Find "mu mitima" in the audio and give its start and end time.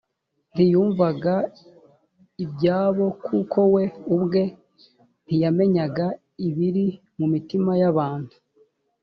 7.17-7.71